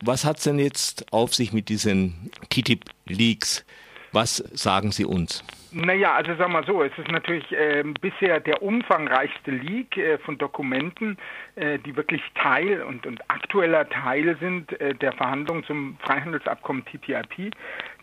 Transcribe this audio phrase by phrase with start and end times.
[0.00, 3.64] Was hat es denn jetzt auf sich mit diesen TTIP-Leaks?
[4.12, 5.44] Was sagen Sie uns?
[5.70, 10.16] Naja, also sagen wir mal so, es ist natürlich äh, bisher der umfangreichste Leak äh,
[10.18, 11.18] von Dokumenten,
[11.56, 17.54] äh, die wirklich Teil und, und aktueller Teil sind äh, der Verhandlungen zum Freihandelsabkommen TTIP,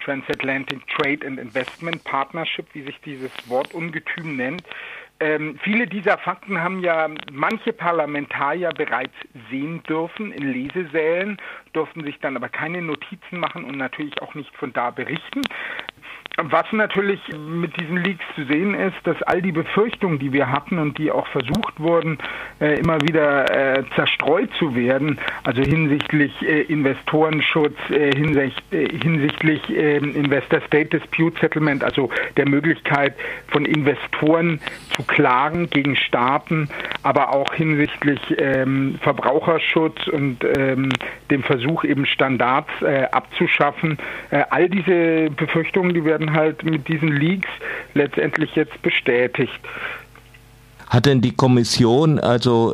[0.04, 4.64] Transatlantic Trade and Investment Partnership, wie sich dieses Wort ungetüm nennt.
[5.21, 9.13] Ähm, viele dieser Fakten haben ja manche Parlamentarier bereits
[9.49, 11.38] sehen dürfen in Lesesälen,
[11.71, 15.41] durften sich dann aber keine Notizen machen und natürlich auch nicht von da berichten.
[16.38, 20.80] Was natürlich mit diesen Leaks zu sehen ist, dass all die Befürchtungen, die wir hatten
[20.80, 22.17] und die auch versucht wurden,
[22.59, 30.59] äh, immer wieder äh, zerstreut zu werden, also hinsichtlich äh, Investorenschutz, hinsicht, hinsichtlich ähm, Investor
[30.67, 33.13] State Dispute Settlement, also der Möglichkeit
[33.47, 34.59] von Investoren
[34.95, 36.70] zu klagen gegen Staaten,
[37.03, 40.89] aber auch hinsichtlich ähm, Verbraucherschutz und ähm,
[41.31, 42.70] dem Versuch eben Standards
[43.11, 43.97] abzuschaffen.
[44.49, 47.48] all diese Befürchtungen, die werden werden halt mit diesen Leaks
[47.94, 49.59] letztendlich jetzt bestätigt.
[50.88, 52.73] Hat denn die Kommission also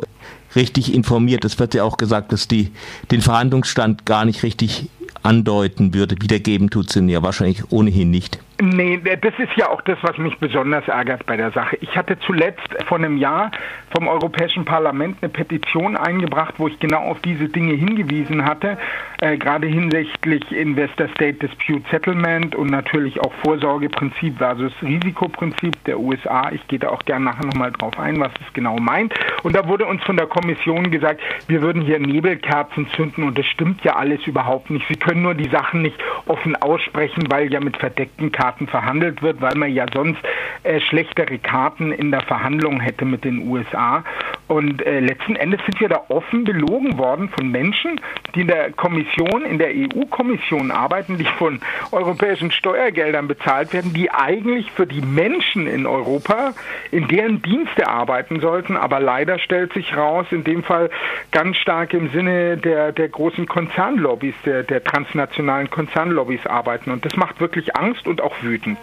[0.54, 1.44] richtig informiert?
[1.44, 2.70] Es wird ja auch gesagt, dass die
[3.10, 4.88] den Verhandlungsstand gar nicht richtig
[5.22, 6.16] andeuten würde.
[6.20, 8.38] Wiedergeben tut sie ja wahrscheinlich ohnehin nicht.
[8.64, 11.76] Nee, das ist ja auch das, was mich besonders ärgert bei der Sache.
[11.80, 13.50] Ich hatte zuletzt vor einem Jahr
[13.90, 18.78] vom Europäischen Parlament eine Petition eingebracht, wo ich genau auf diese Dinge hingewiesen hatte,
[19.18, 26.52] äh, gerade hinsichtlich Investor State Dispute Settlement und natürlich auch Vorsorgeprinzip versus Risikoprinzip der USA.
[26.52, 29.12] Ich gehe da auch gerne nachher nochmal drauf ein, was es genau meint.
[29.42, 33.46] Und da wurde uns von der Kommission gesagt, wir würden hier Nebelkerzen zünden und das
[33.46, 34.86] stimmt ja alles überhaupt nicht.
[34.86, 39.22] Sie können nur die Sachen nicht offen aussprechen, weil ja mit verdeckten Karten Karten verhandelt
[39.22, 40.20] wird, weil man ja sonst
[40.62, 44.04] äh, schlechtere Karten in der Verhandlung hätte mit den USA.
[44.52, 47.98] Und äh, letzten Endes sind wir da offen belogen worden von Menschen,
[48.34, 51.58] die in der Kommission, in der EU-Kommission arbeiten, die von
[51.90, 56.52] europäischen Steuergeldern bezahlt werden, die eigentlich für die Menschen in Europa
[56.90, 58.76] in deren Dienste arbeiten sollten.
[58.76, 60.90] Aber leider stellt sich raus, in dem Fall
[61.30, 66.90] ganz stark im Sinne der, der großen Konzernlobbys, der, der transnationalen Konzernlobbys arbeiten.
[66.90, 68.76] Und das macht wirklich Angst und auch wütend.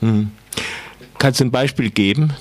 [0.00, 0.30] Hm.
[1.18, 2.32] Kannst du ein Beispiel geben?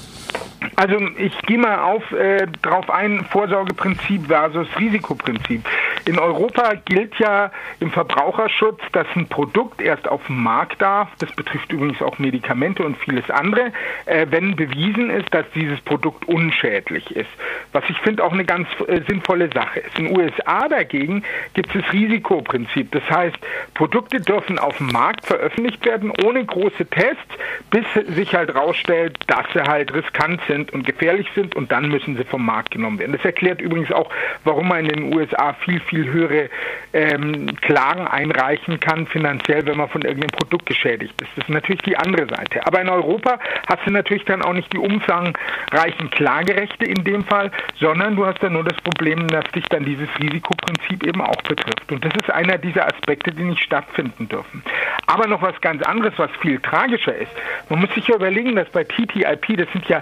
[0.75, 5.63] Also ich gehe mal auf äh, drauf ein, Vorsorgeprinzip versus Risikoprinzip.
[6.05, 11.31] In Europa gilt ja im Verbraucherschutz, dass ein Produkt erst auf den Markt darf, das
[11.33, 13.71] betrifft übrigens auch Medikamente und vieles andere,
[14.05, 17.29] äh, wenn bewiesen ist, dass dieses Produkt unschädlich ist.
[17.71, 19.97] Was ich finde auch eine ganz äh, sinnvolle Sache ist.
[19.99, 21.23] In den USA dagegen
[21.53, 22.91] gibt es das Risikoprinzip.
[22.91, 23.37] Das heißt,
[23.73, 27.21] Produkte dürfen auf dem Markt veröffentlicht werden ohne große Tests,
[27.69, 27.85] bis
[28.15, 32.23] sich halt rausstellt, dass sie halt riskant sind und gefährlich sind und dann müssen sie
[32.23, 33.13] vom Markt genommen werden.
[33.13, 34.09] Das erklärt übrigens auch,
[34.43, 36.49] warum man in den USA viel, viel höhere
[36.93, 41.29] ähm, Klagen einreichen kann, finanziell, wenn man von irgendeinem Produkt geschädigt ist.
[41.35, 42.65] Das ist natürlich die andere Seite.
[42.65, 47.51] Aber in Europa hast du natürlich dann auch nicht die umfangreichen Klagerechte in dem Fall,
[47.79, 51.91] sondern du hast dann nur das Problem, dass dich dann dieses Risikoprinzip eben auch betrifft.
[51.91, 54.63] Und das ist einer dieser Aspekte, die nicht stattfinden dürfen.
[55.07, 57.31] Aber noch was ganz anderes, was viel tragischer ist.
[57.69, 60.01] Man muss sich ja überlegen, dass bei TTIP, das sind ja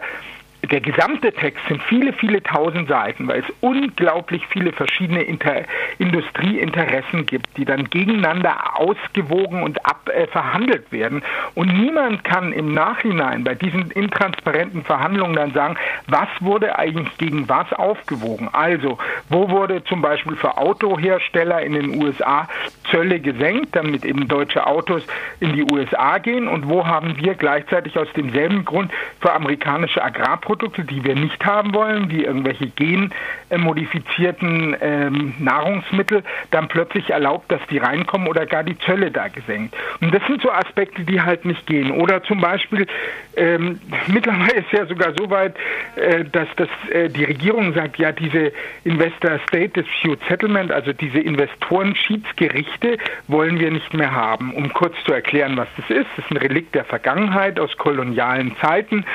[0.63, 5.63] der gesamte Text sind viele, viele tausend Seiten, weil es unglaublich viele verschiedene Inter
[5.99, 11.23] Industrieinteressen gibt, die dann gegeneinander ausgewogen und ab äh, verhandelt werden.
[11.55, 15.77] Und niemand kann im Nachhinein bei diesen intransparenten Verhandlungen dann sagen,
[16.07, 18.49] was wurde eigentlich gegen was aufgewogen.
[18.51, 18.97] Also,
[19.29, 22.47] wo wurde zum Beispiel für Autohersteller in den USA
[22.91, 25.03] Zölle gesenkt, damit eben deutsche Autos
[25.39, 30.59] in die USA gehen und wo haben wir gleichzeitig aus demselben Grund für amerikanische Agrarprodukte
[30.59, 37.61] Produkte, die wir nicht haben wollen, wie irgendwelche genmodifizierten ähm, Nahrungsmittel, dann plötzlich erlaubt, dass
[37.69, 39.75] die reinkommen oder gar die Zölle da gesenkt.
[40.01, 41.91] Und das sind so Aspekte, die halt nicht gehen.
[41.91, 42.87] Oder zum Beispiel,
[43.35, 45.55] ähm, mittlerweile ist ja sogar so weit,
[45.95, 48.51] äh, dass das, äh, die Regierung sagt, ja, diese
[48.83, 52.78] Investor State Dispute Settlement, also diese Investoren-Schiedsgerichte,
[53.27, 54.53] wollen wir nicht mehr haben.
[54.53, 58.55] Um kurz zu erklären, was das ist, das ist ein Relikt der Vergangenheit aus kolonialen
[58.57, 59.05] Zeiten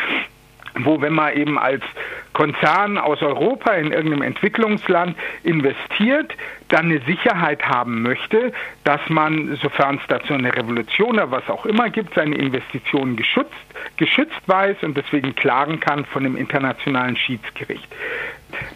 [0.81, 1.83] wo wenn man eben als
[2.33, 6.35] Konzern aus Europa in irgendeinem Entwicklungsland investiert,
[6.69, 8.53] dann eine Sicherheit haben möchte,
[8.83, 13.53] dass man, sofern es dazu eine Revolution oder was auch immer gibt, seine Investitionen geschützt,
[13.97, 17.89] geschützt weiß und deswegen klagen kann von dem internationalen Schiedsgericht.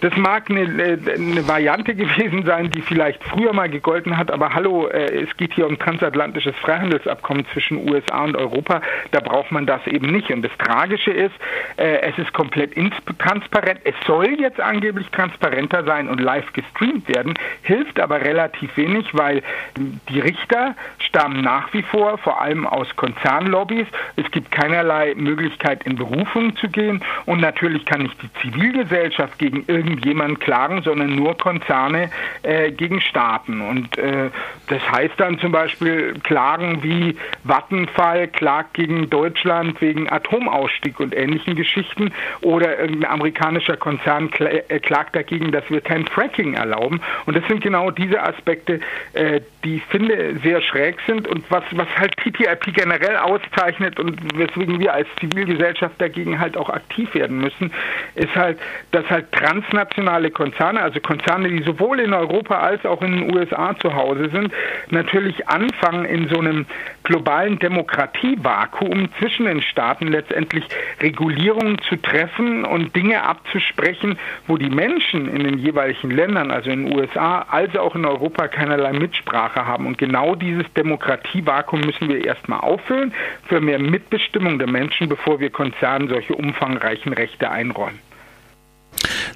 [0.01, 4.89] Das mag eine, eine, Variante gewesen sein, die vielleicht früher mal gegolten hat, aber hallo,
[4.89, 9.87] äh, es geht hier um transatlantisches Freihandelsabkommen zwischen USA und Europa, da braucht man das
[9.87, 10.31] eben nicht.
[10.31, 11.35] Und das Tragische ist,
[11.77, 12.75] äh, es ist komplett
[13.19, 13.81] transparent.
[13.85, 19.43] Es soll jetzt angeblich transparenter sein und live gestreamt werden, hilft aber relativ wenig, weil
[19.77, 23.87] die Richter stammen nach wie vor vor allem aus Konzernlobbys.
[24.17, 29.65] Es gibt keinerlei Möglichkeit, in Berufung zu gehen und natürlich kann nicht die Zivilgesellschaft gegen
[29.69, 32.11] irgendjemanden klagen, sondern nur Konzerne
[32.43, 33.61] äh, gegen Staaten.
[33.61, 34.31] Und äh,
[34.69, 41.55] das heißt dann zum Beispiel Klagen wie Vattenfall klagt gegen Deutschland wegen Atomausstieg und ähnlichen
[41.55, 47.01] Geschichten oder irgendein amerikanischer Konzern äh, klagt dagegen, dass wir kein Fracking erlauben.
[47.27, 48.81] Und das sind genau diese Aspekte,
[49.13, 54.39] äh, die ich finde sehr schräg sind und was, was halt TTIP generell auszeichnet und
[54.39, 57.73] weswegen wir als Zivilgesellschaft dagegen halt auch aktiv werden müssen,
[58.15, 58.59] ist halt,
[58.93, 63.75] dass halt transnationale Konzerne, also Konzerne, die sowohl in Europa als auch in den USA
[63.79, 64.53] zu Hause sind,
[64.91, 66.67] natürlich anfangen in so einem
[67.05, 70.65] globalen Demokratievakuum zwischen den Staaten letztendlich
[71.01, 76.87] Regulierungen zu treffen und Dinge abzusprechen, wo die Menschen in den jeweiligen Ländern, also in
[76.87, 79.87] den USA als auch in Europa, keinerlei Mitsprache haben.
[79.87, 83.13] Und genau dieses Demokratievakuum müssen wir erstmal auffüllen
[83.49, 88.08] für mehr Mitbestimmung der Menschen, bevor wir Konzernen solche umfangreichen Rechte einräumen.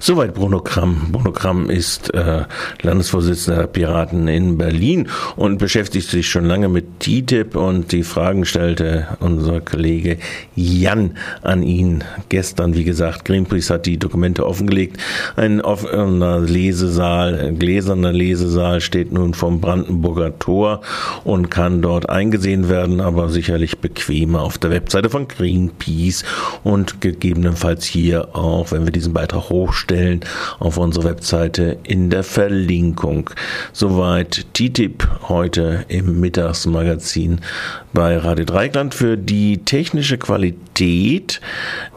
[0.05, 1.13] Soweit Bruno Kramm.
[1.13, 2.43] Bruno Kramm ist äh,
[2.81, 5.07] Landesvorsitzender der Piraten in Berlin
[5.37, 10.17] und beschäftigt sich schon lange mit TTIP und die Fragen stellte unser Kollege
[10.57, 11.11] Jan
[11.41, 12.75] an ihn gestern.
[12.75, 14.97] Wie gesagt, Greenpeace hat die Dokumente offengelegt.
[15.37, 20.81] Ein offener Lesesaal, ein gläserner Lesesaal steht nun vom Brandenburger Tor
[21.23, 26.25] und kann dort eingesehen werden, aber sicherlich bequemer auf der Webseite von Greenpeace
[26.65, 29.92] und gegebenenfalls hier auch, wenn wir diesen Beitrag hochstellen
[30.59, 33.29] auf unserer Webseite in der Verlinkung.
[33.71, 37.41] Soweit TTIP heute im Mittagsmagazin
[37.93, 38.93] bei Radio Dreikland.
[38.93, 41.39] Für die technische Qualität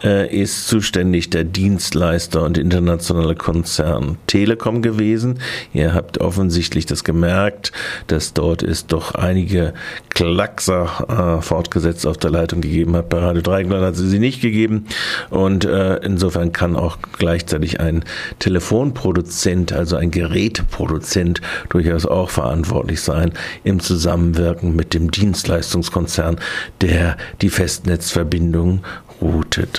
[0.05, 5.41] äh, ist zuständig der Dienstleister und internationale Konzern Telekom gewesen.
[5.73, 7.73] Ihr habt offensichtlich das gemerkt,
[8.07, 9.73] dass dort es doch einige
[10.17, 13.09] Klackser äh, fortgesetzt auf der Leitung gegeben hat.
[13.09, 14.87] Bei Radio Dreikland hat sie sie nicht gegeben
[15.31, 18.05] und äh, insofern kann auch gleichzeitig ein
[18.39, 23.33] Telefonproduzent, also ein Geräteproduzent durchaus auch verantwortlich sein
[23.65, 26.37] im Zusammenwirken mit dem Dienstleistungs Telekommunikationskonzern,
[26.81, 28.85] der die Festnetzverbindung
[29.21, 29.71] routet.